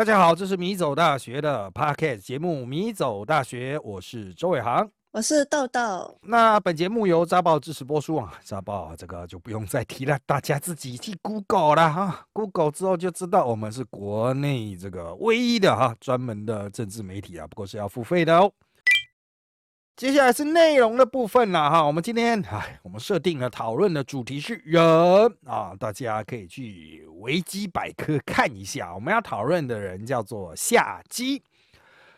[0.00, 6.18] 大家好，这是米走大学的 Podcast 节目《米走大学》，我是周伟航，我是豆豆。
[6.22, 18.50] 那本节目由扎报支持播出啊，扎报这个就不用再提了，大家自己去 Google 了哈，Google 之后就知道我们是国内这个唯一的哈专门的政治媒体啊，不过是要付费的哦。
[20.00, 24.82] 接下来是内容的部分了哈，我们今天哎，我们设定了讨论的主题是人
[25.44, 31.42] 啊，大家可以去维基百科看一下，我们要讨论的人叫做夏基。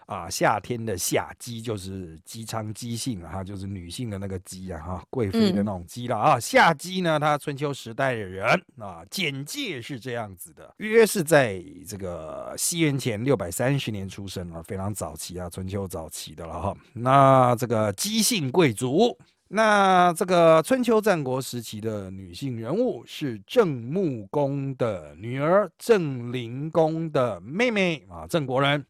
[0.07, 6.41] 啊，夏天的夏姬就是姬昌姬姓啊，就是女性的那个姬啊，哈，贵妃的那种姬了啊。
[6.41, 8.45] 夏姬呢，她春秋时代的人
[8.79, 16.77] 啊，简介是这样子的：约是在这个西元前六百三十年出生啊，非常早期啊，春秋早期的了哈。
[16.95, 19.17] 那这个姬姓贵族，
[19.49, 28.85] 那这个春秋战国时期的女性人物是郑穆公的女儿，郑灵公的妹妹啊，郑国人。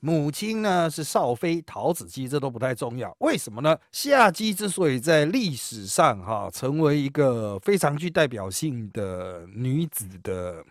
[0.00, 3.14] 母亲呢是少妃陶子姬，这都不太重要。
[3.20, 3.76] 为什么呢？
[3.92, 10.64] 夏姬之所以在历史上哈成为一个非常具代表性的女子的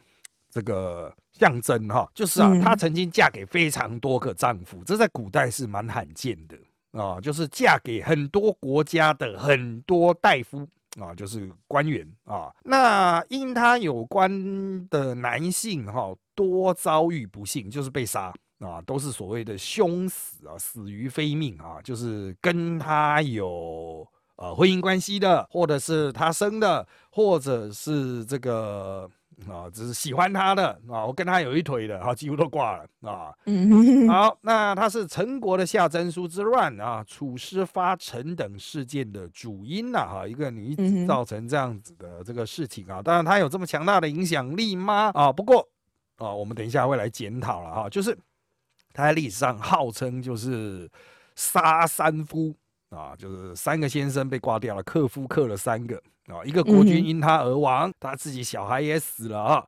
[0.50, 6.58] 这个象征哈，就是啊，她曾经嫁给非常多个丈夫，这在古代是蛮罕见的
[7.00, 10.68] 啊，就是嫁给很多国家的很多大夫
[11.00, 12.52] 啊，就是官员啊。
[12.64, 18.34] 那因她有关的男性哈多遭遇不幸，就是被杀。
[18.60, 29.10] 啊，都是所谓的凶死啊，死于非命啊，就是跟他有呃婚姻关系的，或者是他生的，或者是这个
[29.48, 33.32] 啊，只是喜欢他的啊，我跟他有一腿的，啊，几乎都挂了啊。
[34.12, 45.12] 好，那他是陈国的夏真书之乱啊，楚师发陈等事件的主因呐，哈，一个女子造成这样子的这个事情啊，当然他有这么强大的影响力吗？
[45.14, 45.66] 啊，不过
[46.18, 48.18] 啊，我们等一下会来检讨了哈，就是。
[49.00, 50.90] 他在历史上号称就是
[51.36, 52.54] 杀三夫
[52.90, 55.96] 啊，就是三个先生被挂掉了，克夫克了三个
[56.28, 59.66] 啊，一个国君因他而亡，他自己小孩也死了啊，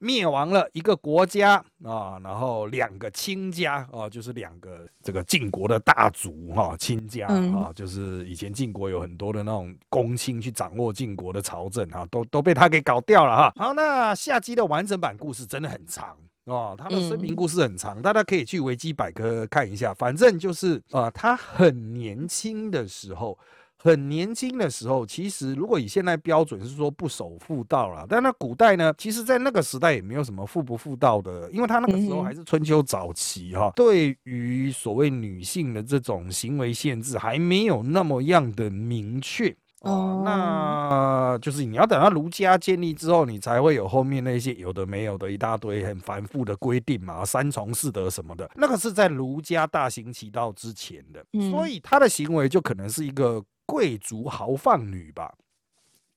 [0.00, 13.52] 灭亡了一个国家啊，然后两个亲家啊，就是两个这个晋国的大族哈，亲家啊，就是以前晋国有很多的那种公卿去掌握晋国的朝政啊，都都被他给搞掉了哈。
[13.56, 16.16] 好，那下集的完整版故事真的很长。
[16.44, 19.94] 哦，他的生平故事很长，大家可以去维基百科看一下。
[19.94, 23.38] 反正就是啊，他很年轻的时候，
[23.78, 39.56] 很年轻的时候，其实如果以现在标准是说不守妇道了，但那古代呢，其实在那个时代也没有什么妇不妇道的，因为他那个时候还是春秋早期哈，对于所谓女性的这种行为限制还没有那么样的明确。
[39.84, 55.32] 哦，那就是你要等到儒家建立之后，你才会有后面那些有的没有的一大堆很繁复的规定嘛，三从四德什么的，那个是在儒家大行其道之前的，所以他的行为就可能是一个贵族豪放女吧，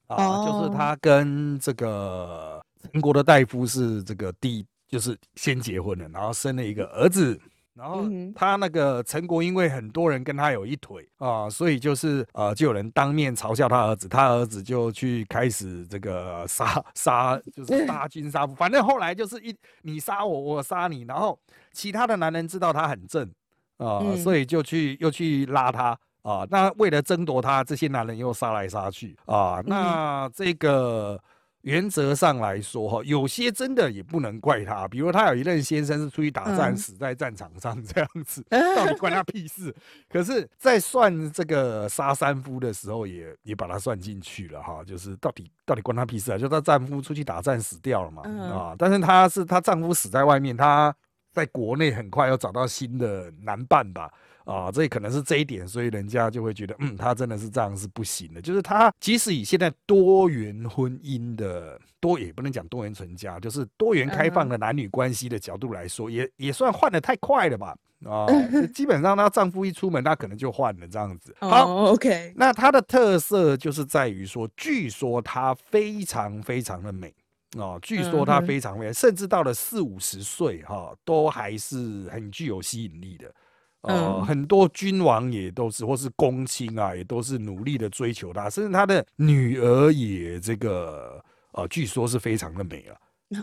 [0.07, 2.61] 啊，就是他跟这个
[2.91, 7.39] 陈国的大夫是这个第，就是先结婚了，然后生了一个儿子。
[7.77, 8.03] 然后
[8.35, 18.55] 他那个陈国，因为很多人跟他有一腿啊，所以就是呃，就有人当面嘲笑他儿子，他儿子就去开始这个杀杀，就是杀君杀父。
[18.55, 21.37] 反正后来就是一你杀我，我杀你，然后
[21.71, 23.29] 其他的男人知道他很正
[23.77, 26.47] 啊，所以就去又去拉他啊。
[26.49, 29.61] 那为了争夺他，这些男人又杀来杀去啊。
[29.66, 31.21] 那这个。
[31.67, 34.88] 原则上来说，哈，有些真的也不能怪他。
[34.88, 39.75] 比如他有一任先生是出去打战死在战场上这样子，到底关他屁事？
[40.09, 44.81] 可是，在算这个杀三夫的时候，也也把他算进去了哈。
[44.85, 46.38] 就是到底到底关他屁事啊？
[46.38, 48.73] 就他丈夫出去打战死掉了嘛啊？
[48.78, 50.95] 但是她是她丈夫死在外面，她
[51.34, 54.09] 在国内很快要找到新的男伴吧。
[54.47, 58.41] 啊，这可能是这一点，所以人家就会觉得，嗯，他真的是这样是不行的。
[58.41, 67.76] 就是他即使以现在多元婚姻的多，也不能讲多元成家，就是多元开放的男女关系的角度来说，也也算换的太快了吧？
[68.05, 68.26] 啊，
[68.73, 71.35] 基本上她丈夫一出门，她可能就换了这样子。
[71.41, 72.32] 好，OK。
[72.35, 77.14] 那她的特色就是在于说，据说她非常非常的美
[77.59, 83.29] 啊，据说她非常美，甚至到了四五十岁哈，都还是很具有吸引力的。
[83.87, 91.23] 呃，很多君王也都是，或是公卿啊，也都是努力的追求她，甚至他的女儿也这个
[91.53, 92.97] 呃，据说是非常的美了。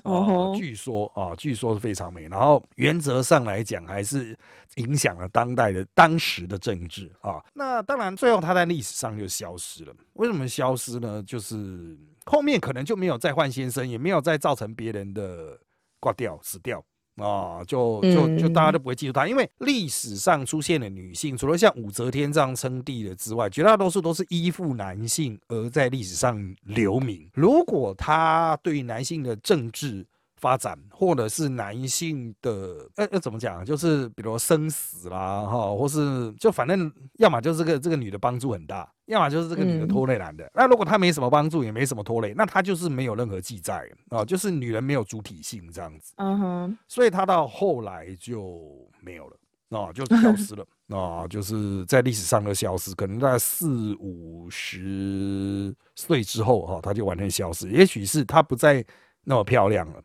[0.04, 2.26] 哦，据说啊，据说是非常美。
[2.26, 4.34] 然后原则上来讲，还是
[4.76, 7.44] 影响了当代的当时的政治啊。
[7.52, 9.94] 那当然，最后他在历史上就消失了。
[10.14, 11.22] 为什么消失呢？
[11.26, 15.58] 就是后面可能就没有再换先生，也没有再造成别人的
[16.00, 16.82] 挂掉死掉。
[17.16, 27.28] 啊，就就就大家嗯都不会记住她，因为历史上出现的女性，除了像武则天这样称帝的之外，绝大多数都是依附男性而在历史上留名。
[27.34, 30.04] 如果她对男性的政治，
[30.44, 33.64] 发展，或者是男性的，呃呃，怎么讲？
[33.64, 40.46] 就是比如生死啦，哈，或是就反正，要么就是这个这个女的帮助很大，要么就是这个女的嗯拖累男的。
[40.54, 46.12] 那如果她没什么帮助，也没什么拖累，那她就是没有任何记载啊，就是女人没有主体性这样子。
[46.16, 49.36] 嗯哼，所以她到后来就没有了。
[49.70, 50.64] 啊，就消失了
[50.96, 57.68] 啊，就是在历史上的消失，可能在四五十岁之后哈、她就完全消失。
[57.70, 58.84] 也许是她不再
[59.24, 60.00] 那么漂亮了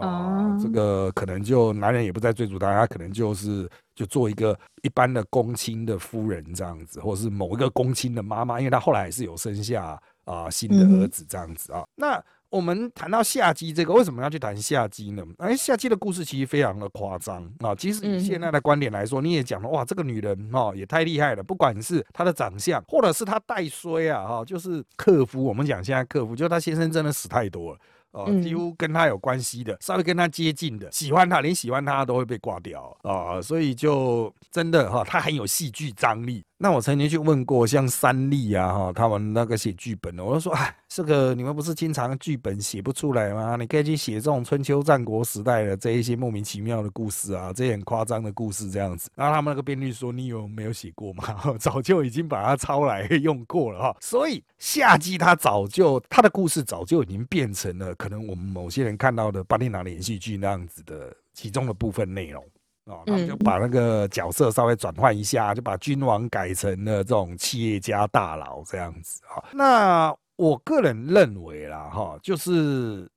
[0.00, 11.84] 啊，这哦个可能就男人也不再追逐她，她可能就是就做一个一般的公卿的夫人这样子，或者是某一个公卿的妈妈，因为她后来还是有生下啊新的儿子这样子啊。
[11.94, 15.22] 那我们谈到夏姬这个，为什么要去谈夏姬呢？
[15.38, 17.74] 哎，夏姬的故事其实非常的夸张啊。
[17.74, 25.42] 其实以现在的观点来说，你也讲了，哇，这个女人哦也太厉害了，不管是她的长相，或者是她带衰啊，哈，就是克夫。
[25.42, 27.78] 我们讲现在克夫，就她先生真的死太多了。
[28.16, 36.42] 哦，几嗯乎跟他有关系的，稍微跟他接近的，喜欢他，连喜欢他都会被挂掉啊、所以就真的哈，他很有戏剧张力。
[36.58, 43.56] 那我曾经去问过像三立啊哈，他们那个写剧本的，我就说，哎，这个你们不是经常剧本写不出来吗？
[43.56, 49.10] 你可以去写这种春秋战国时代的这一些莫名其妙的故事啊，这些很夸张的故事这样子。
[49.14, 51.24] 然后他们那个编剧说，你有没有写过吗？
[51.60, 53.96] 早就已经把它抄来用过了哈。
[54.00, 62.42] 所以夏季他早就他的故事早就已经变成了可能我们某些人看到的八点档连续剧那样子的其中的部分内容。
[62.86, 69.44] 哦，他们就嗯把那个角色稍微转换一下，就把君王改成了这种企业家大佬这样子啊。
[69.52, 73.08] 那我个人认为啦，哈，就是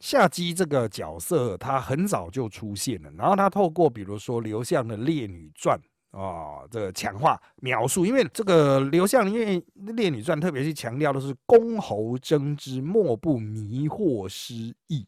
[0.00, 5.78] 夏姬这个角色，他很早就出现了，然后他透过比如说刘向的《烈女传》。
[6.10, 9.60] 啊，这个强化描述，因为这个刘向因为
[9.94, 15.06] 《烈女传》特别是强调的是公侯争之，莫不迷惑失意。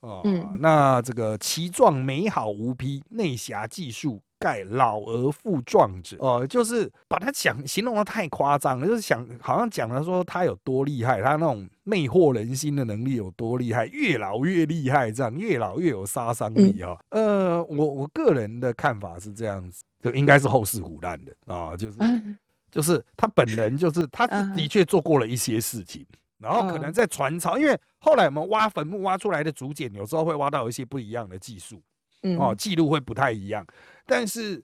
[0.00, 0.56] 哦，嗯。
[0.60, 6.16] 那这个其状美好无匹，内侠技术盖老而复壮者。
[6.20, 22.36] 哦、就是把他讲形容的太夸张了，就是想好像讲了说他有多厉害，他那种魅惑人心的能力有多厉害，越老越厉害，这样越老越有杀伤力啊、呃，我我个人的看法是这样子，就应该是后世胡乱的啊、就是嗯。
[22.68, 24.54] 就是他本人就是他嗯。
[24.54, 26.04] 的确做过了一些事情，
[26.38, 31.82] 然后可能嗯在传抄，因为后来我们挖坟墓挖出来的竹简，有时候会挖到一些不一样的技术
[32.22, 33.66] 嗯哦，记录会不太一样，
[34.06, 34.62] 但是。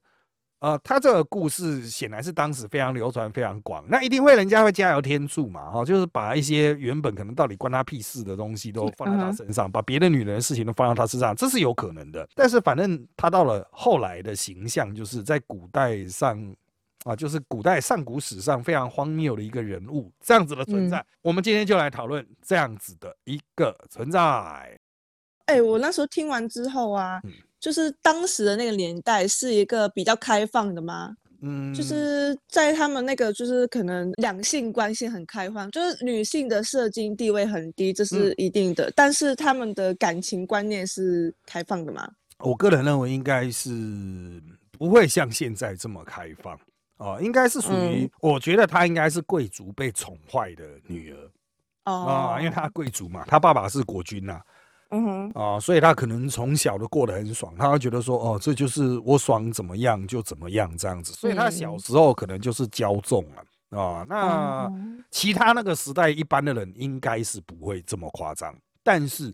[0.62, 12.24] 呃，他这个故事显然是当时非常流传、非常广，那一定会人家会加油添醋嘛，哈、就是把一些原本可能到底关他屁事的东西都放在他身上，把别的女人的事情都放到他身上，这是有可能的。
[12.36, 16.38] 但是反正他到了后来的形象，就是在古代上
[17.04, 20.98] 啊，就是古代上古史上非常荒谬的一个人物，这样子的存在。
[20.98, 24.20] 嗯我们今天就来讨论这样子的一个存在。
[25.46, 31.16] 哎、我那时候听完之后啊，嗯就是当时的那个年代是一个比较开放的吗？
[31.42, 38.92] 嗯，就是在他们那个就是可能两性关系很开放，就是女性的社经地位很低，这嗯是一定的。
[38.94, 42.08] 但是他们的感情观念是开放的吗？
[42.38, 43.70] 我个人认为应该是
[44.72, 46.58] 不会像现在这么开放
[47.02, 48.10] 哦、应该是属于，嗯。
[48.20, 51.30] 我觉得她应该是贵族被宠坏的女儿。
[51.84, 51.92] 哦。
[52.06, 54.40] 啊、因为她贵族嘛，她爸爸是国君呐、
[54.94, 64.04] 嗯哼，啊，所以他可能从小都过得很爽，他会觉得说，哦，这就是我爽怎么样就怎么样这样子，所以他小嗯时候可能就是骄纵了啊。
[64.06, 64.72] 那哦
[65.10, 69.32] 其他那个时代一般的人应该是不会这么夸张，但是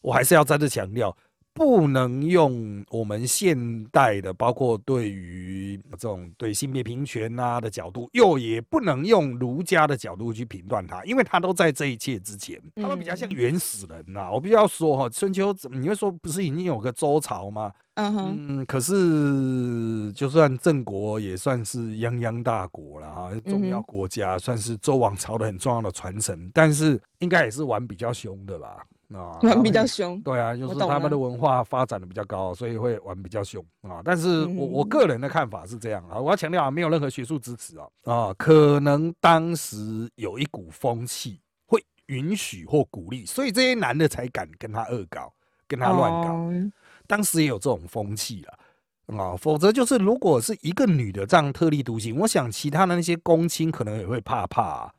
[0.00, 1.16] 我还是要再次强调，
[1.56, 17.72] 不能用我们现代的，包括对于这种对性别平权啊的角度，又也不能用儒家的角度去评断它，因为它都在这一切之前，他们比较像嗯原始人呐、我必须要说哈，春秋你会说不是已经有个周朝吗？
[17.94, 28.84] 嗯哼，嗯，可是就算郑国也算是泱泱大国了哈，重要国家，算是周王朝的很重要的传承，但是应该也是玩比较凶的吧？
[29.14, 30.20] 啊，玩比较凶。
[30.22, 34.00] 对啊，就是他们的文化发展的比较高，所以会玩比较凶啊。
[34.04, 45.32] 但是我我嗯个人的看法是这样啊，我要强调啊，没有任何学术支持啊啊，可能当时有一股风气会允许或鼓励，所以这些男的才敢跟他恶搞，
[45.68, 46.32] 跟他乱搞。
[46.32, 46.72] 哦
[47.08, 49.16] 当时也有这种风气了。
[49.16, 54.92] 啊，否则就是如果是一个女的这样特立独行，我想其他的那些公卿可能也会怕怕啊。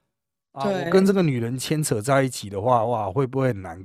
[0.57, 3.77] 啊我跟这个女人牵扯在一起的话，哇，会不会很难？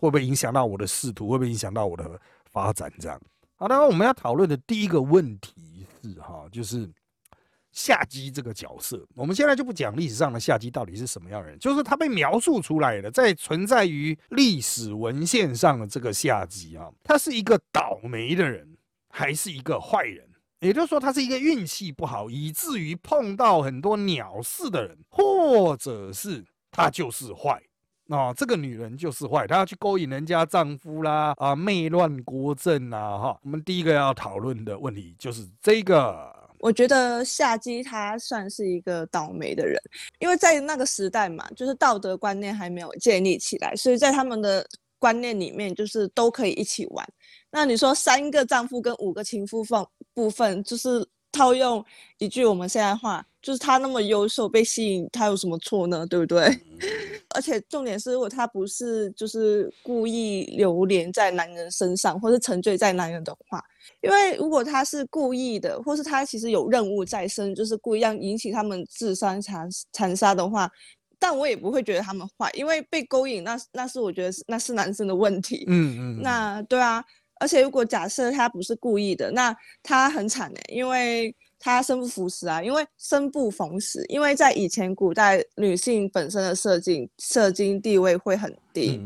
[0.00, 1.28] 会不会影响到我的仕途？
[1.28, 3.20] 会不会影响到我的发展这样。
[3.54, 6.90] 好，那我们要讨论的第一个问题是哈，就是
[7.72, 9.06] 夏姬这个角色。
[9.14, 18.76] 我们现在就不讲历史上的夏姬到底是什么样的人，就是他被描述出来的，在存在于历史文献上的这个夏姬啊，他是一个倒霉的人，
[19.08, 20.28] 还是一个坏人？
[20.60, 27.62] 也就是说，他是一个运气不好，以至于碰到很多鸟事的人，或者是他就是坏。
[28.08, 33.40] 哦，这个女人就是坏，她要去勾引人家丈夫啦，啊，媚乱国政啊，哈。
[33.42, 36.32] 我们第一个要讨论的问题就是这个。
[36.60, 39.76] 我觉得夏姬她算是一个倒霉的人，
[40.20, 44.64] 因为在那个时代嘛，就是道德观念还没有建立起来，所以在他们的
[45.00, 47.04] 观念里面，就是都可以一起玩。
[47.50, 49.84] 那你说三个丈夫跟五个情夫放
[50.16, 51.06] 部分，就是。
[51.32, 51.84] 套用
[52.16, 56.06] 一句我们现在话，就是他那么优秀被吸引，他有什么错呢？
[56.06, 56.44] 对不对？
[57.34, 63.62] 而且重点是，如果他不是就是故意流连在男人身上，或是沉醉在男人的话，
[64.00, 70.70] 因为如果他是故意的，或是他其实有任务在身，就是故意让引起他们自相残残杀的话，
[71.18, 75.64] 但我也不会觉得他们坏，因为被勾引，那那是我觉得是那是男生的问题。
[75.68, 77.04] 嗯嗯，那对啊。
[77.38, 89.00] 而且，如果假设他不是故意的，那他很惨哎，因为他生不逢时啊，因为生不逢时，因为在以前古代，女性本身的社经社经地位会很低，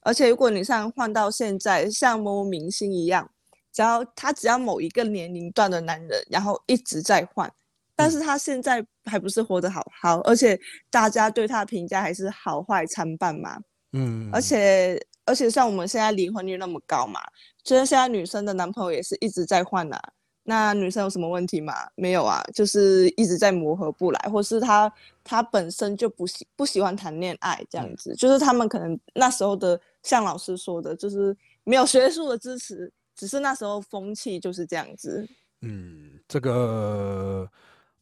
[0.00, 3.30] 而且如果你像换到现在，像某明星一样，
[3.72, 7.52] 只要他只要某一个年龄段的男人，然后一直在换，
[7.94, 10.58] 但是他现在还不是活得好好，而且
[10.90, 13.58] 大家对他的评价还是好坏参半嘛，
[13.92, 17.20] 嗯，而且而且像我们现在离婚率那么高嘛。
[17.64, 19.98] 就是现在女生的男朋友也是一直在换呐，
[20.42, 21.72] 那女生有什么问题吗？
[21.94, 24.92] 没有啊，就是一直在磨合不来，或是她
[25.24, 35.26] 她本身就不喜不喜欢谈恋爱这样子，就是他们可能那时候的像老师说的，就是没有学术的支持，只是那时候风气就是这样子。
[35.62, 37.48] 嗯，这个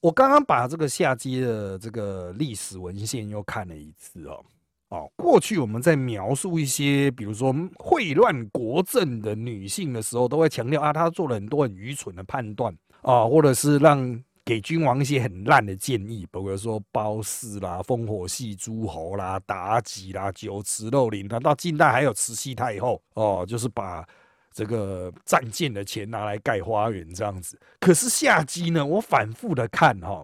[0.00, 4.45] 我刚刚把这个下机的这个历史文献又看了一次哦。
[4.93, 24.07] 哦，过去我们在描述一些，比如说混乱国政的女性的时候，都会强调啊，她做了很多很愚蠢的判断啊，或者是让给君王一些很烂的建议，比如说褒姒啦、烽火戏诸侯啦、妲己啦、酒池肉林啦，到近代还有慈禧太后哦，就是把
[24.53, 27.59] 这个战舰的钱拿来盖花园这样子。
[27.81, 30.23] 可是夏姬呢，我反复的看哈，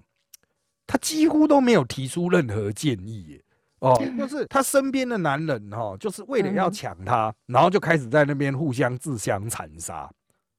[0.86, 3.40] 她几乎都没有提出任何建议。
[3.80, 10.10] 哦，就是他身边的男人哈，就是为了要抢他，然后就开始在那边互相自相残杀。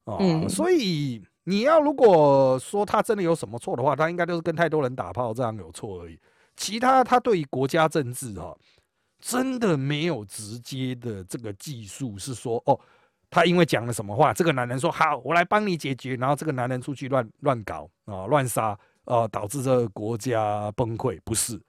[0.04, 6.18] 哦，所以你要如果说他真的有什么错的话，他应该就是跟太多人打炮这样有错而已。
[6.56, 8.56] 其他他对于国家政治哈，
[9.20, 12.78] 真的没有直接的这个技术是说哦，
[13.28, 21.60] 他因为讲了什么话，这个男人说好，我来帮你解决，然后这个男人出去乱乱搞啊，乱杀啊，导致这个国家崩溃，不是。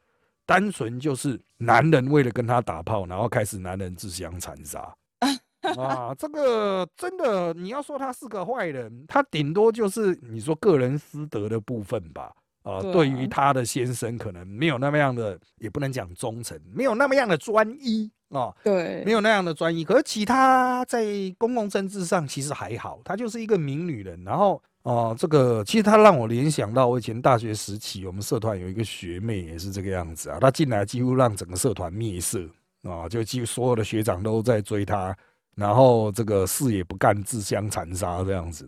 [0.52, 4.94] 单纯就是男人为了跟他打炮，然后开始男人自相残杀
[5.80, 6.14] 啊！
[6.18, 12.34] 这个真的，你要说他是个坏人，他顶多就是你说个人私德的部分吧。
[12.64, 18.54] 啊，对于他的先生，可能没有那么样的，也不能讲忠诚，没有那么样的专一啊。
[18.62, 19.86] 对，没有那样的专一。
[19.86, 21.06] 可是其他在
[21.38, 24.62] 公共政治上其实还好，她就是一个名女人，然后。
[24.84, 30.40] 哦，这个其实他让我联想到我以前大学时期，我们社团有一个学妹也是这个样子啊。
[30.40, 32.44] 她进来几乎让整个社团灭色
[32.84, 35.16] 啊，就几乎所有的学长都在追她，
[35.56, 38.68] 然后这个事也不干，自相残杀这样子。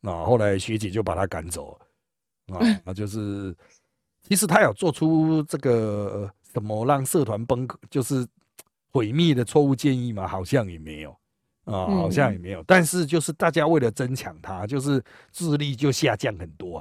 [0.00, 1.78] 那后来学姐就把她赶走
[2.48, 3.56] 啊，那就是
[4.28, 8.26] 其实他有做出这个什么让社团崩，就是
[8.90, 10.28] 毁灭的错误建议吗？
[10.28, 11.16] 好像也没有。
[11.64, 15.02] 啊，好像也没有，但是就是大家为了争抢它，就是
[15.32, 16.78] 智力就下降很多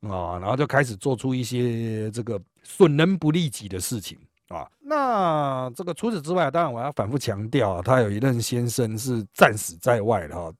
[0.00, 4.18] 啊，啊，然后就开始做出一些这个损人不利己的事情
[4.48, 4.66] 啊。
[4.80, 10.52] 那这个除此之外，当然我要反复强调，他有一任先生是战死在外的哈。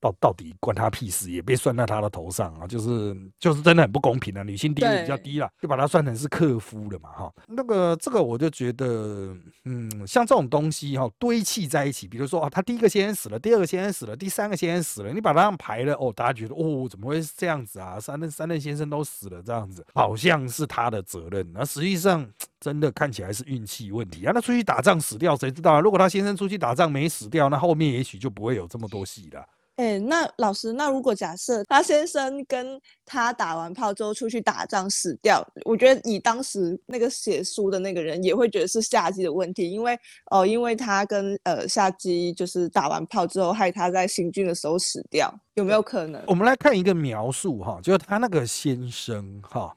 [0.00, 2.66] 到到底关他屁事，也被算在他的头上啊！
[2.66, 7.32] 就是就是真的很不公平啊，女性地位比较低了，就把他算成是克夫了嘛，哈。
[7.48, 9.34] 那个这个我就觉得，
[9.64, 17.98] 嗯，像这种东西哈，堆砌在一起，比如说啊，他第一个先生死了，第二个先生死了，第三个先生死了，你把他排了哦，大家觉得哦，怎么会是这样子啊？
[17.98, 22.28] 三任三任先生都死了，这样子好像是他的责任，那实际上
[22.60, 24.32] 真的看起来是运气问题啊。
[24.34, 25.80] 那出去打仗死掉，谁知道啊？
[25.80, 29.44] 如果他先生出去打仗没死掉，那后面也许就不会有这么多戏了。
[29.76, 39.98] 哎，那老师，那如果假设他先生跟他打完炮之后出去打仗死掉，我觉得以当时那个写书的那个人也会觉得是夏姬的问题，因为
[40.30, 46.24] 哦，因为他跟呃夏姬就是打完炮之后害他在行军的时候死掉，有没有可能？
[46.26, 49.74] 我们来看一个描述哈，就是他那个先生哈，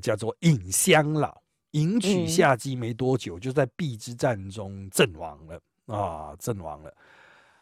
[0.00, 1.42] 叫做尹香老，
[1.72, 5.60] 迎娶夏姬没多久，就在邲之战中阵亡了
[5.94, 6.90] 啊，阵亡了。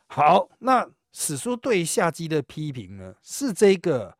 [0.07, 0.89] 好，那。
[1.13, 4.17] 史书对夏姬的批评呢，是这个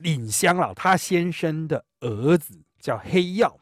[0.00, 3.58] 尹香老他先生的儿子叫黑曜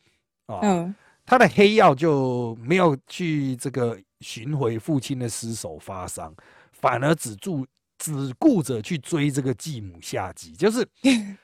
[0.47, 6.35] 啊，他的黑曜就没有去这个寻回父亲的尸首发丧，
[6.73, 7.67] 反而只注
[7.99, 10.87] 只顾着去追这个继母夏姬，就是。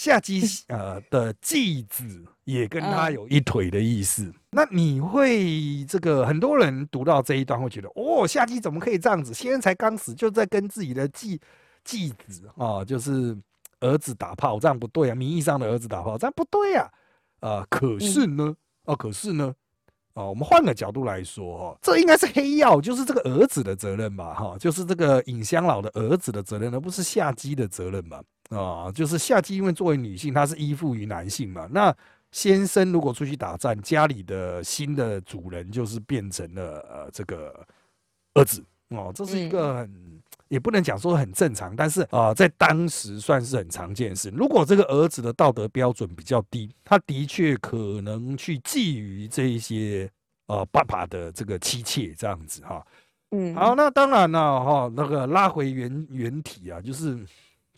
[0.00, 9.34] 夏姬呃的继子也跟他有一腿的意思，那你会这个很多人读到这一段会觉得，哦，夏姬怎么可以这样子？
[9.34, 11.38] 先生才刚死就在跟自己的继
[11.84, 13.36] 继子啊，就是
[13.80, 16.90] 儿子打炮，这样不对啊，名义上的儿子打炮，这样不对啊，
[17.40, 19.54] 啊，可是呢，哦，可是呢，
[20.14, 28.22] 哦，我们换个角度来说哈，这应该是黑曜，就是这个儿子的责任吧，哈，就是这个尹香老的儿子的责任，而不是夏姬的责任吧。
[28.50, 31.68] 啊，就是夏季，因为作为女性，她是依附于男性嘛。
[31.70, 31.94] 那
[32.32, 37.64] 先生如果出去打战，家里的新的主人就是变成了呃这个
[38.34, 44.30] 儿子哦，这是一个很也不能讲说很正常，但是啊，在当时算是很常见的事。
[44.30, 50.10] 如果这个儿子的道德标准比较低，他的确可能去觊觎这一些
[50.46, 52.84] 呃爸爸的这个妻妾这样子哈。
[53.30, 57.16] 嗯，好，那当然了哈，那个拉回原原体啊，就是。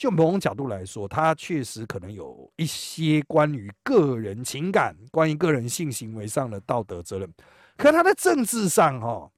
[0.02, 7.32] 就某种角度来说，他确实可能有一些关于个人情感、关于个人性行为上的道德责任，
[7.76, 9.30] 可他在政治上，哈，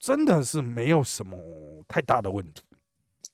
[0.00, 1.36] 真的是没有什么
[1.86, 2.62] 太大的问题。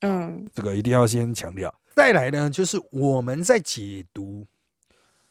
[0.01, 1.73] 嗯，这个一定要先强调。
[1.95, 4.45] 再来呢，就是我们在解读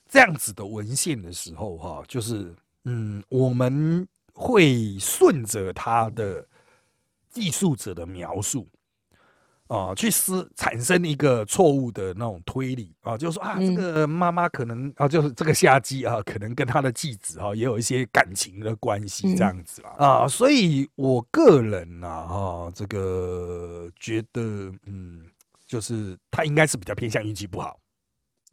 [0.08, 6.48] 这样子的文献的时候，哈，就是嗯，我们会顺着他的
[7.30, 8.66] 记述者的描述。
[9.68, 19.96] 啊，去思产生一个错误的那种推理啊，就是说啊，这个妈妈可能啊，就是这个夏姬啊，可能跟他的继子啊也有一些感情的关系这样子啦。
[19.98, 24.42] 啊，所以我个人呐哈，这个觉得
[24.86, 25.26] 嗯，
[25.66, 27.80] 就是他应该是比较偏向运气不好，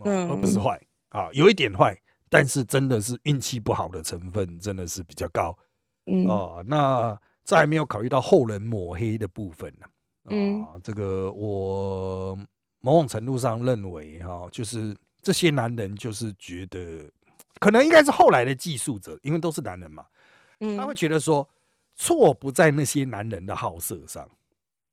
[0.05, 1.95] 嗯，而不是坏啊，有一点坏，
[2.31, 5.59] 但是真的是运气不好的成分真的是比较高，
[6.07, 6.27] 嗯。
[6.27, 9.87] 啊，那再没有考虑到后人抹黑的部分呢。
[10.25, 12.39] 啊，这个我
[12.81, 17.11] 某种程度上认为哈，就是这些男人就是觉得，
[17.59, 20.05] 可能应该是后来的技术者，因为都是男人嘛，
[20.77, 21.47] 他会觉得说
[21.97, 24.29] 错不在那些男人的好色上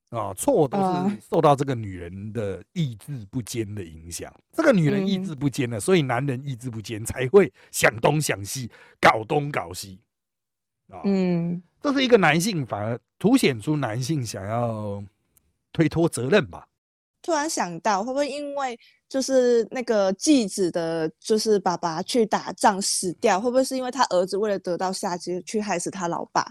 [0.10, 4.34] 啊，错都是受到这个女人的意志不坚的影响。
[4.54, 10.00] 这个女人意志不坚了，所以男人意志不坚才会想东想西，搞东搞西
[10.90, 11.02] 啊。
[11.04, 15.04] 嗯，这是一个男性反而凸显出男性想要。
[15.78, 16.66] 推脱责任吧。
[17.22, 18.76] 突然想到，会不会因为
[19.08, 26.42] 就是那个继子的，就是爸爸去打仗死掉，会不会是因为他儿子为了得到夏姬去害死他老爸？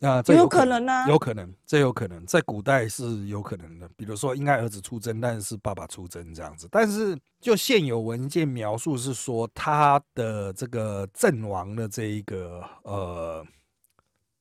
[0.00, 3.86] 啊，这有可能呢，有可能，这有可能，在古代是有可能的。
[3.94, 6.66] 比如说，应该儿子出征，但是爸爸出征这样子。
[6.70, 13.44] 但是就现有文件描述是说，他的这个阵亡的这一个呃。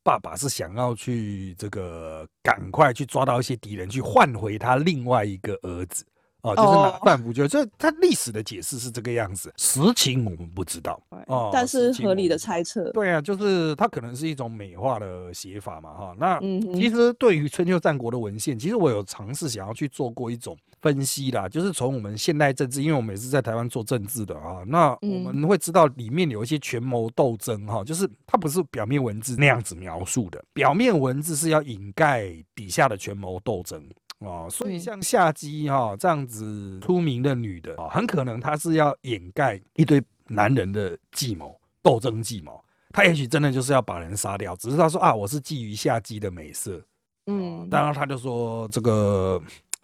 [0.04, 6.04] 爸爸是想要去这个赶快去抓到一些敌人，去换回他另外一个儿子
[6.42, 12.92] 啊，就是拿范福就这他历史的解释是这个样子，实情我们不知道哦，但是合理的猜测。
[12.92, 16.16] 对啊，就是他可能是一种美化的写法嘛哈。
[16.18, 16.40] 那
[16.74, 20.58] 其实对于春秋战国的文献，其实我有尝试想要去做过一种。
[20.82, 33.80] 分析啦，就是从我们现代政治，因为我们也是在台湾做政治的啊，那我们会知道里面有一些权谋斗争哈，就是它不是表面文字那样子描述的，表面文字是要掩盖底下的权谋斗争
[34.20, 46.82] 啊，所以像夏姬哈这样子出名的女的啊，很可能她是要掩盖一堆男人的计谋斗争计谋，她也许真的就是要把人杀掉，只是她说啊，我是觊觎夏姬的美色，
[47.28, 49.40] 嗯，当然她就说这个。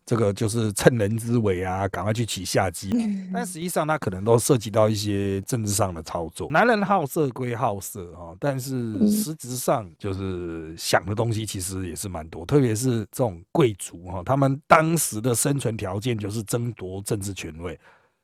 [0.08, 2.89] 这个就是趁人之危啊，赶快去起下机。
[3.34, 6.50] 但实际上，他可能都涉及到一些政治上的操作。
[6.50, 12.46] 男人好色归好色啊，但是实质上就是想的东西其实也是蛮多。
[12.46, 17.78] 特别是这种贵族哈，他们当时的生存条件就是争夺政治权位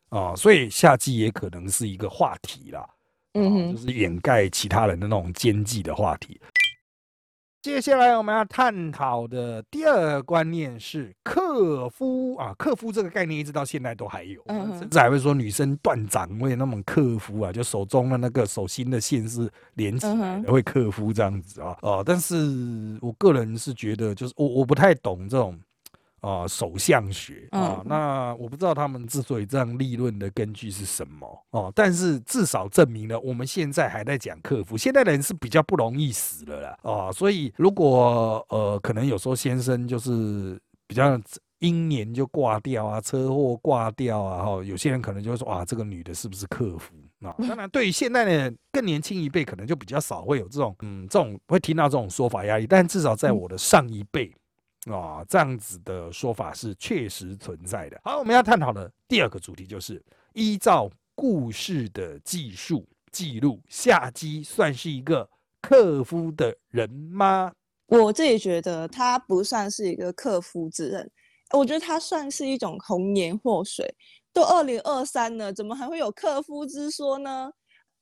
[0.08, 2.88] 啊，所以下机也可能是一个话题啦。
[3.34, 6.40] 嗯，就是掩盖其他人的那种奸计的话题。
[7.64, 14.44] 接下来我们要探讨的第二个观念是克夫啊，克夫这个概念一直到现在都还有，
[14.78, 21.78] 甚至还会说女生断掌为那种克夫啊，就手中的那个手心的线是连起来会克夫这样子啊。
[21.82, 22.36] 哦、但是
[23.00, 25.58] 我个人是觉得，就是我我不太懂这种。
[26.24, 40.58] 啊，首相学啊，嗯那我不知道他们之所以这样立论的根据是什么哦，但是至少证明了我们现在还在讲克服，现在人是比较不容易死了啦哦，所以如果呃，可能有时候先生就是
[40.88, 41.20] 比较
[41.60, 46.94] 英年就挂掉啊，车祸挂掉啊，哈，有些人可能就会说啊，这个女的是不是克服
[47.26, 47.36] 啊？
[47.40, 54.34] 当然，对于现在的更年轻一辈，可能就比较少会有这种嗯，这种会听到这种说法压力，但至少在我的上一辈。
[54.92, 58.00] 啊，这样子的说法是确实存在的。
[58.04, 65.30] 好，我们要探讨的第二个主题就是依照故事的记述记录，夏姬算是一个
[65.62, 67.54] 克夫的人吗？
[67.88, 71.12] 我自己觉得他不算是一个克夫之人，
[71.52, 73.94] 我觉得他算是一种红颜祸水。
[74.34, 77.52] 都二零二三了，怎么还会有克夫之说呢？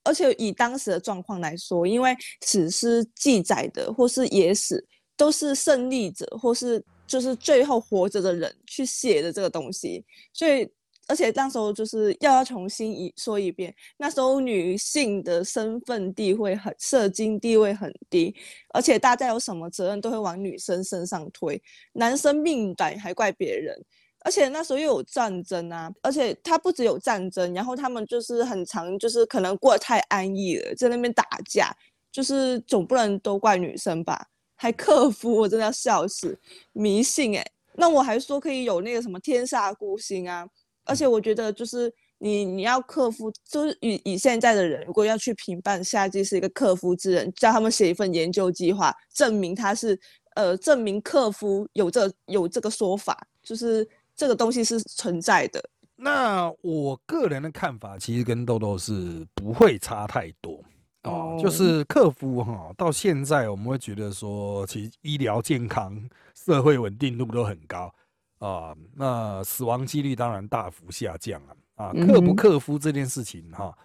[0.04, 2.16] 而且以当时的状况来说，因为
[2.46, 4.84] 史诗记载的或是野史，
[5.22, 10.04] 都是胜利者或是就是最后活着的人去写的这个东西，
[10.34, 10.68] 所以
[11.06, 18.36] 而且那时候就是要要重新一说一遍，那时候女性的身份地位很社经地位很低，
[18.74, 21.62] 而且大家有什么责任都会往女生身上推，
[21.94, 23.80] 男生命短还怪别人。
[24.24, 31.72] 而且那时候又有战争啊，而且他不只有战争，然后他们就是很长，就是可能过得太安逸了，在那边打架，
[32.12, 34.26] 就是总不能都怪女生吧？
[34.62, 36.38] 还克夫，我真的要笑死，
[36.72, 37.44] 迷信哎、
[37.74, 40.48] 那我还说可以有那个什么天煞孤星啊，
[40.86, 50.00] 而且我觉得就是你你要克服，就是以以现在的人，如果要去评判夏季是一个克夫之人，叫他们写一份研究计划，证明他是
[50.36, 55.60] 呃证明克夫有这有这个说法，就是这个东西是存在的。
[55.96, 60.64] 那我个人的看法，其实跟豆豆是不会差太多
[61.04, 66.00] 哦，就哦是克服哈，到现在我们会觉得说，其实医疗健康、
[66.36, 67.94] 社会稳定度都很高
[68.40, 73.76] 啊，那死亡几率当然大幅下降了啊，克不克服这件事情哈。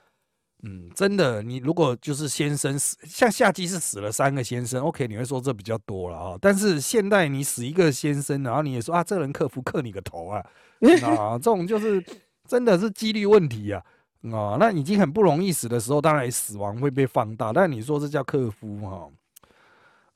[0.62, 6.38] 嗯，真的，你如果就是先生死，像夏季是死了三个先生，OK，你会说这比较多了啊。
[6.40, 10.44] 但是现代你死一个先生，然后你也说啊，这人克服克你个头啊，
[11.04, 12.02] 啊，这种就是
[12.48, 13.84] 真的是几率问题啊。
[14.32, 17.52] 啊，那已经很不容易死的时候，当然死亡会被放大。
[17.52, 19.08] 但你说这叫克夫哈、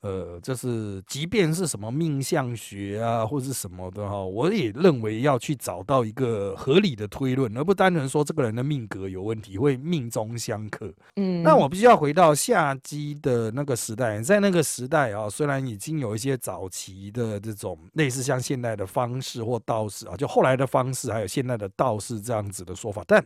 [0.01, 10.91] 呃，就是即便是什么命相学啊，或是什么的哈、我也认为要去找到一个合理的推论，而不单纯说这个人的命格有问题，会命中相克。
[11.17, 23.23] 嗯，那我必须要回到夏姬的那个时代，在那个时代啊，虽然已经有一些早期的这种类似像现代的方式或道士啊，就后来的方式，还有现代的道士这样子的说法，但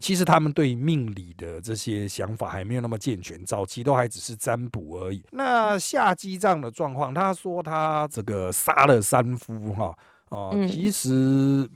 [0.00, 5.22] 其实他们对命理的这些想法还没有那么健全，早期都还只是占卜而已。
[5.32, 9.96] 那夏姬这样的状况，他说他这个杀了三夫哈，
[10.28, 10.68] 哦、嗯。
[10.68, 11.68] 其实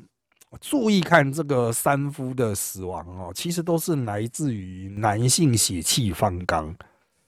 [0.60, 6.72] 注意看这个三夫的死亡哦，其实都是来自于男性血气方刚，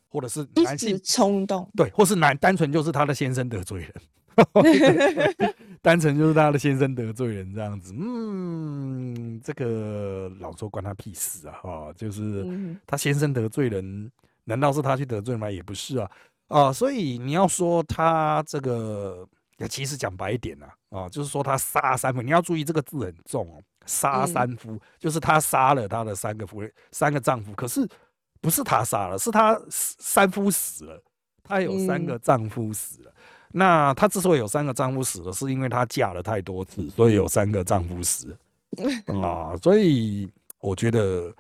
[0.08, 3.94] 或者是男性时冲动，对，或是男单纯就是他的先生得罪人，
[5.84, 7.92] 单纯就是他的先生得罪人这样子。
[7.94, 11.60] 嗯，这个老周关他屁事啊！
[11.62, 14.10] 哦，就是嗯他先生得罪人，
[14.44, 15.50] 难道是他去得罪吗？
[15.50, 16.10] 也不是啊。
[16.48, 19.28] 啊，所以你要说他这个，
[19.68, 27.86] 其实讲白一点呐、啊，就是说他杀三夫，你要注意这个字很重哦，杀嗯三夫，就是他杀了他的三个夫人、三个丈夫，可是
[28.40, 31.02] 不是他杀了，是他三夫死了，
[31.42, 33.12] 他有三嗯个丈夫死了。
[33.56, 39.56] 那她之所以有三个丈夫死了，是因为她嫁了太多次，所以有三个丈夫死了啊。
[39.62, 41.32] 所以我觉得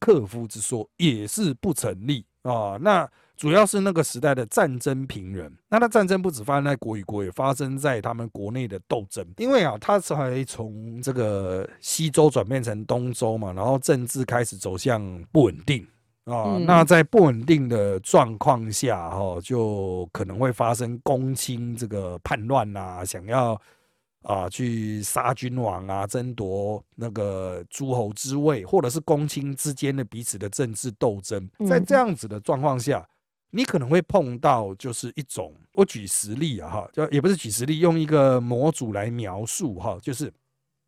[0.00, 2.78] 克夫之说也是不成立啊。
[2.80, 9.24] 那主要是那个时代的战争平人，那他战争不止发生在国与国，也发生在他们国内的斗争。
[9.36, 15.00] 因为啊，他才从这个西周转变成东周嘛，然后政治开始走向
[15.30, 15.86] 不稳定。
[16.28, 23.60] 啊，嗯那在不稳定的状况下，哈、就可能会发生公卿这个叛乱啊，想要
[24.22, 31.48] 啊去杀君王啊，争夺那个诸侯之位，或者是公卿之间的彼此的政治斗争。
[31.66, 33.08] 在嗯这样子的状况下，
[33.50, 40.32] 你可能会碰到就是一种，我举实例啊，哈，就也不是举实例，用一个模组来描述哈，就是。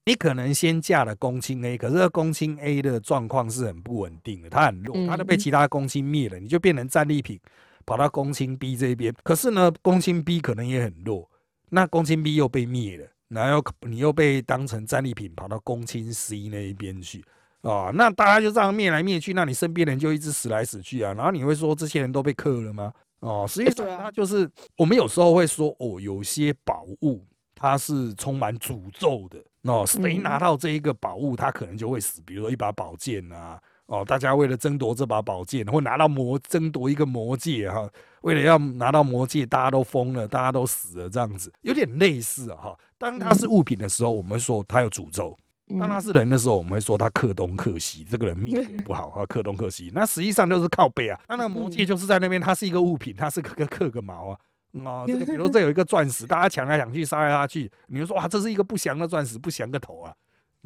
[0.04, 7.38] 你可能先架了公卿 A，可是这个公卿 A 的状况是很不稳定的，他很弱，他都被嗯其他公卿灭了，你就变成战利品，
[7.84, 9.14] 跑到公卿 B 这边。
[9.22, 11.30] 可是呢，公卿 B 可能也很弱，
[11.68, 17.22] 那公卿 B 又被灭了，然后你又被当成战利品跑到公卿 C 那一边去
[17.60, 22.92] 啊，那大家就这样灭来灭去，那你身边人就一直死来死去啊，然后你会说这些人都被克了吗？
[23.20, 27.22] 哦，实际上他就是我们有时候会说哦，有些宝物
[27.60, 29.38] 它是充满诅咒的。
[29.70, 32.22] 哦，谁拿到这一个宝物，他可能就会死。
[32.24, 37.86] 比如说一把宝剑啊，哦，大家为了争夺这把宝剑，或拿到魔争夺一个魔戒哈，
[38.22, 42.78] 为了要拿到魔戒，大家都疯了，大家都死了，这样子有点类似啊哈。
[42.96, 45.36] 当它是物品的时候，我们会说它有诅咒；
[45.78, 49.92] 当它是人的时候，我们会说它克东克西，这个人命不好哈， 克东克西。
[49.94, 51.20] 那实际上就是靠背啊。
[51.28, 54.38] 那那个魔戒就是在那边，它是一个物品，它是个克个毛啊。
[54.84, 60.14] 啊，这个比如 这有一个钻石，大家抢来抢去，杀来杀去，你就说哇，这是一个不祥的钻石，不祥个头啊！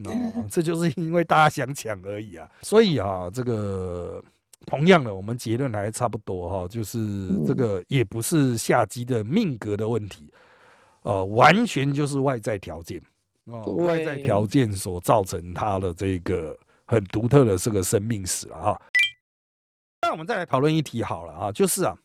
[0.04, 0.12] 哦，
[0.50, 2.46] 这就是因为大家想抢而已啊。
[2.60, 4.22] 所以啊，这个
[4.66, 10.30] 同样的，我们结论还差不多哈，就是这个也不是下机的命格的问题，
[11.02, 13.00] 呃，完全就是外在条件
[13.46, 18.82] 哦，外在条件所造成他的这个很独特的这个生命史了哈。
[20.02, 21.96] 那我们再来讨论一题好了啊，就是啊，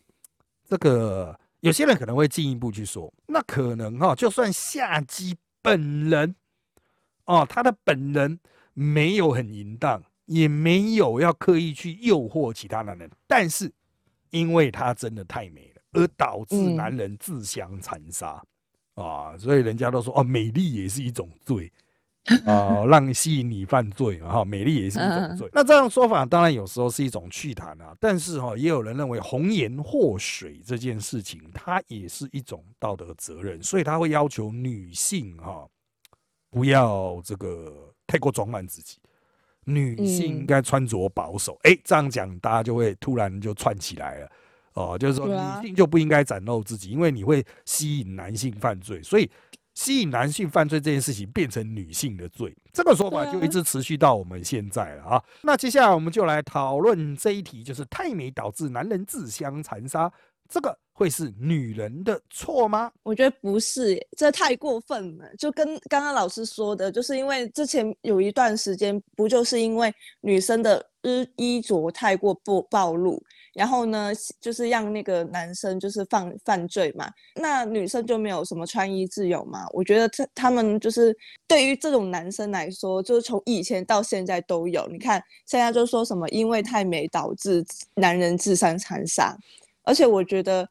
[0.65, 1.37] 这个。
[1.61, 6.35] 有些人可能会进一步去说，那可能哈，就算夏姬本人
[7.25, 8.39] 哦，他的本人
[8.73, 13.71] 没有很淫荡，也没有要刻意去诱惑其他男人，但是
[14.29, 18.41] 因为他真的太美了，而导致男人自相残杀
[18.95, 21.71] 啊，所以人家都说哦，美丽也是一种罪。
[22.45, 25.49] 啊，让吸引你犯罪哈，美丽也是一种罪。
[25.51, 35.67] 那这样说法当然有时候是一种趣谈啊，但是哈，也有人认为红颜祸水这件事情，它也是一种道德责任，所以他会要求女性哈，
[36.51, 38.97] 不要这个太过装扮自己，
[39.63, 41.57] 女性应该穿着保守。
[41.63, 44.31] 哎，这样讲大家就会突然就串起来了
[44.73, 49.27] 哦，就是说女性就不应该展露自己，因为你会吸引男性犯罪，所以。
[49.79, 55.23] 吸引男性犯罪这件事情变成女性的罪，这个说法就一直持续到我们现在了啊。
[55.41, 60.11] 那接下来我们就来讨论这一题，就是太美导致男人自相残杀，
[60.49, 62.91] 这个会是女人的错吗？
[63.03, 65.33] 我觉得不是，这太过分了。
[65.37, 69.89] 就跟刚刚老师说的，就是因为之前有一段时间，不就是因为
[70.19, 73.23] 女生的衣衣着太过暴暴露。
[73.53, 79.65] 然后呢，就是让那个男生就是犯犯罪嘛，那女生就没有什么穿衣自由嘛？
[79.73, 81.15] 我觉得他他们就是
[81.47, 84.87] 对于这种男生来说，就是从以前到现在都有。
[84.87, 89.35] 你看现在就说什么因为太美导致男人自相残杀，
[89.83, 90.67] 而且我觉得，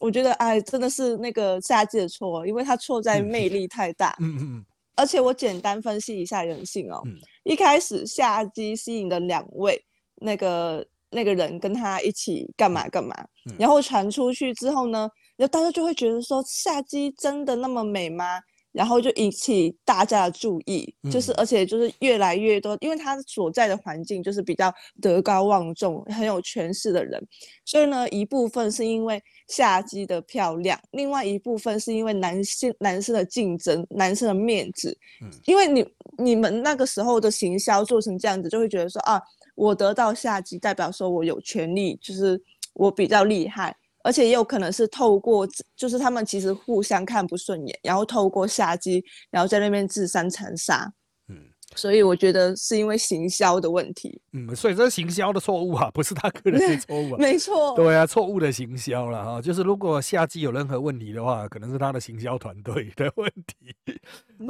[0.00, 4.16] 我觉得哎，真的是那个夏季的错，因为他错在魅力太大。
[4.20, 4.64] 嗯嗯。
[4.96, 7.02] 而且我简单分析一下人性哦，
[7.44, 9.84] 一开始夏季吸引的两位
[10.16, 10.84] 那个。
[11.12, 13.14] 那个人跟他一起干嘛干嘛，
[13.58, 18.40] 然后传出去之后呢，然后大家就会觉得说夏姬真的那么美吗？
[18.72, 27.22] 然后就引起大家的注意，就是而且就是越来越多，因为他所在的环境就是比较德高望重、很有权势的人，
[27.66, 34.96] 所以呢，一部分是因为夏姬的漂亮，另外一部分是因为男性男生的竞争、男生的面子，
[35.44, 39.20] 因为你你们那个时候的行销做成这样子，就会觉得说啊。
[39.54, 42.40] 我得到下级，代表说我有权利，就是
[42.74, 50.92] 我比较厉害，而且也有可能是透过，就是他们其实互相看不顺眼，然后透过下级，然后在那边自相残杀。
[51.28, 51.36] 嗯。
[51.74, 63.74] 所以我觉得是因为行销的问题，嗯，所以这是行销的错误啊，不是他个人的错误， 没错，对啊，错误的行销了哈，就是如果下级有任何问题的话，可能是他的行销团队的问题，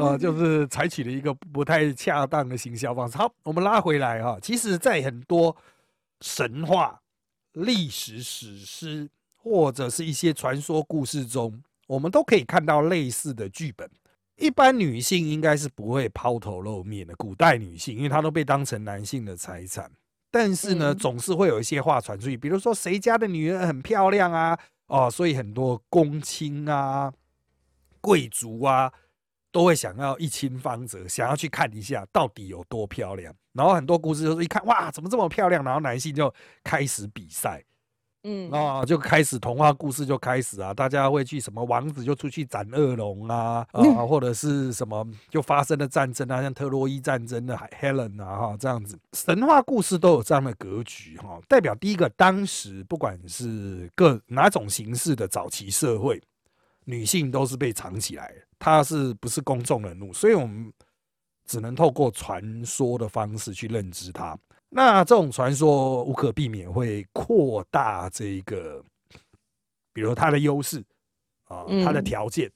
[0.02, 3.16] 啊，就是采取了一个不太恰当的行销方式。
[3.16, 5.56] 好，我们拉回来哈，其实，在很多
[6.20, 7.00] 神话、
[7.52, 13.88] 历史史诗或者是一些传说故事中，我们都可以看到类似的剧本。
[14.36, 19.90] 一般女性应该是不会抛头露面的，古代女性，因为她都被当成男性的财产。
[20.30, 27.12] 但是呢，总是会有一些话传出去，比如说谁家的女人很漂亮啊，哦，所以很多公卿啊、
[28.00, 28.90] 贵族啊，
[29.52, 33.32] 都会想要一亲芳泽，想要去看一下到底有多漂亮。
[33.52, 35.62] 然后很多故事就是一看，哇，怎么这么漂亮？
[35.62, 36.32] 然后男性就
[36.64, 37.62] 开始比赛。
[38.24, 56.22] 嗯啊，就开始童话故事就开始啊，大家会去什么王子就出去斩恶龙啊啊，或者是什么就发生了战争啊，像特洛伊战争的 Helen 啊哈这样子，神话故事都有这样的格局哈，代表第一个，当时不管是各哪种形式的早期社会，
[56.84, 60.72] 女性都是被藏起来，她是不是公众人物，所以我们
[61.46, 64.38] 只能透过传说的方式去认知她。
[64.68, 68.82] 那这种传说无可避免会扩大这个
[69.92, 70.82] 比如她的优势
[71.44, 72.50] 啊，她的嗯条件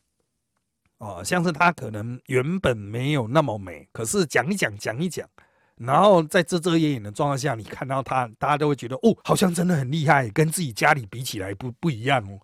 [0.99, 5.29] 啊，像是她可能原本没有那么美，可是讲一讲讲一讲，
[5.77, 12.41] 然后在遮遮掩掩的状况下，你看到她，大家都会觉得哦，好像真的很厉害，跟自己家里比起来不不一样哦。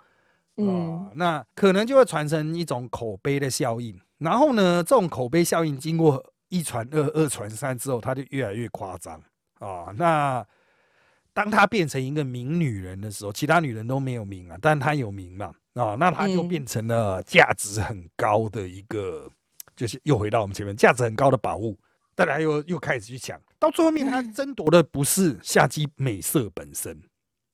[0.56, 3.98] 嗯啊，那可能就会传成一种口碑的效应。
[4.18, 9.20] 然后呢，这种口碑效应经过一传二、二传三之后，它就越来越夸张
[9.58, 9.92] 啊。
[9.96, 10.46] 那
[11.32, 19.30] 当她变成一个名女人的时候，其他女人都没有名啊，但她有名嘛啊，那她就嗯变成了价值很高的一个，
[19.74, 21.78] 就是又回到我们前面价值很高的宝物。
[22.14, 27.02] 大家又又开始去抢，到最后面，他争夺的不是夏姬美色本身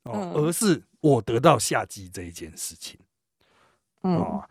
[0.08, 2.98] 哦，嗯而是我得到夏姬这一件事情。
[4.02, 4.44] 嗯哦，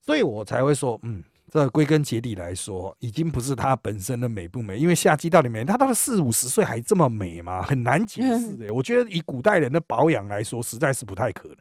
[0.00, 7.62] 所以我才会说，嗯，这归根结底来说，已经不是她本身的美不美，因为夏姬到底美，她到了四五十岁还这么美吗？
[7.62, 8.72] 很难解释的。
[8.74, 11.58] 我觉得以古代人的保养来说，实在是不太可能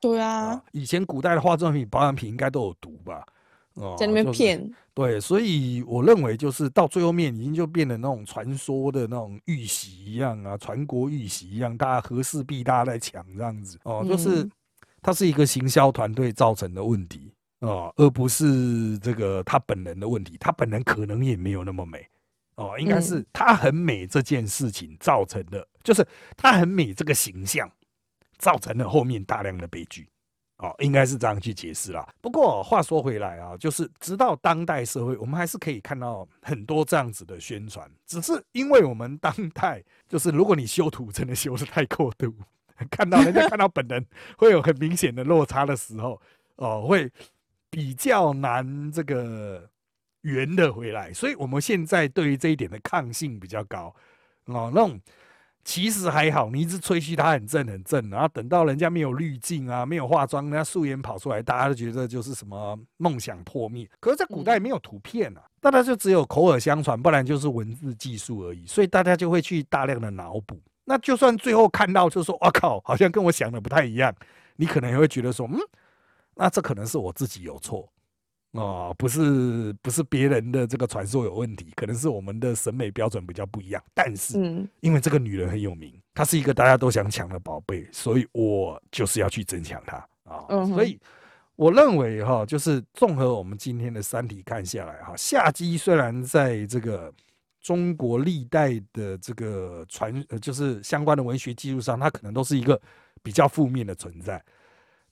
[0.00, 0.62] 对啊啊，。
[0.72, 3.24] 以前古代的化妆品、保养品应该都有毒吧？
[3.74, 13.78] 哦，在那边就是骗，对，所以我认为就是到最后面已经就变得那种传说的那种玉玺一样啊，传国玉玺一样，大家和氏璧大家在抢这样子。
[13.84, 14.50] 哦，就是嗯。
[15.06, 22.08] 它是一个行销团队造成的问题哦，而不是这个他本人的问题，他本人可能也没有那么美。
[22.54, 23.26] 哦，应该是嗯。
[23.30, 26.02] 他很美这件事情造成的，就是
[26.38, 27.70] 他很美这个形象
[28.38, 30.08] 造成了后面大量的悲剧。
[30.58, 32.08] 哦，应该是这样去解释啦。
[32.20, 42.32] 不过话说回来啊，就是直到当代社会，我们还是可以看到很多这样子的宣传，只是因为我们当代就是如果你修图真的修的太过度，
[42.88, 44.06] 看到人家看到本人
[44.38, 46.20] 会有很明显的落差的时候，
[46.56, 47.10] 哦，会
[47.68, 49.68] 比较难这个
[50.20, 51.12] 圆的回来。
[51.12, 53.94] 所以我们现在对于这一点的抗性比较高
[54.44, 55.00] 哦，那种。
[55.64, 63.88] 其实还好，你一直吹嘘他很正很正，然后等到人家没有滤镜啊，没有化妆，人家素颜跑出来，大家都觉得就是什么梦想破灭。
[63.98, 70.60] 可是，在古代没有图片啊，大家就只有口耳相传，不然就是文字技术而已，所以大家就会去大量的脑补。
[70.84, 74.14] 那就算最后看到，就说“我靠，好像跟我想的不太一样”，
[74.56, 75.58] 你可能也会觉得说：“嗯，
[76.34, 77.90] 那这可能是我自己有错。”
[78.54, 83.82] 哦，不是不是别人的这个传说有问题，可能是我们的审美标准比较不一样。
[83.92, 90.44] 但是，嗯因为这个女人很有名，她是一个大家都想抢的宝贝，所以我就是要去争抢她啊。
[90.48, 90.98] 嗯所以
[91.56, 97.12] 我认为哈，就是综合我们今天的三题看下来哈，夏姬虽然在这个
[97.60, 102.80] 中国历代的这个传，呃就是相关的文学技术上，她可能都是一个
[103.20, 104.40] 比较负面的存在。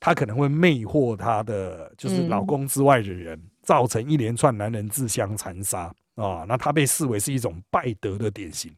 [0.04, 6.44] 她可能会魅惑她的就是老嗯公之外的人，造成一连串男人自相残杀啊。
[6.48, 8.74] 那她被视为是一种败德的典型。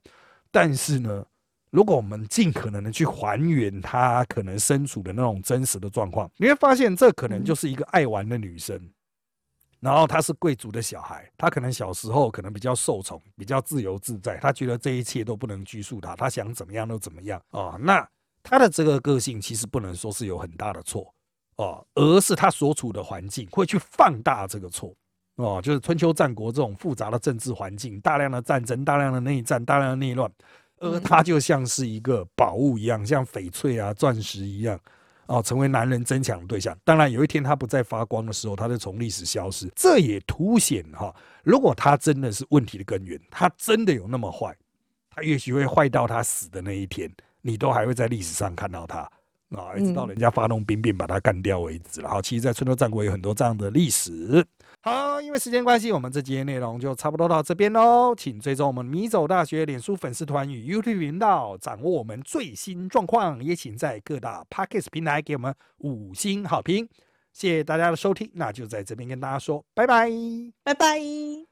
[0.51, 1.25] 但是呢，
[1.71, 8.79] 如果我们尽可能的去还原她可能身处的那种真实的状况，你会发现这可能就是一个爱玩的女生。
[9.81, 17.79] 然后她是贵族的小孩，她可能小时候可能比较受宠，比较自由自在，她觉得这一切都不能拘束她，她想怎么样都怎么样啊。
[17.81, 18.07] 那
[18.43, 21.14] 她的这个个性其实不能说是有很大的错
[21.57, 24.95] 哦，而是他所处的环境会去放大这个错
[25.37, 30.31] 哦，就是春秋战国这种复杂的政治环境，大量的战争、大量的内战、大量的内乱，
[30.79, 34.79] 而他就像是一个宝物一样，像翡翠啊、钻石一样。
[35.27, 36.77] 哦，成为男人争抢的对象。
[36.85, 39.67] 当然，有一天他不再发光的时候，他就从历史消失。
[39.75, 44.55] 这也凸显哈、如果他真的是问题的根源，他真的有那么坏，
[45.09, 49.11] 他也许会坏到他死的那一天，你都还会在历史上看到他
[49.55, 52.01] 啊，一直到嗯人家发动兵变把他干掉为止。
[52.01, 54.45] 然后，其实，在春秋战国有很多这样的历史。
[54.83, 58.15] 好，因为时间关系，我们这节内容就差不多到这边喽。
[58.15, 63.43] 请追踪我们米走大学脸书粉丝团与 YouTube 频道，掌握我们最新状况。
[63.43, 66.87] 也请在各大 Podcast 平台给我们五星好评。
[67.33, 70.11] 谢谢大家的收听，那就在这边跟大家说拜拜。
[70.63, 71.47] 拜拜。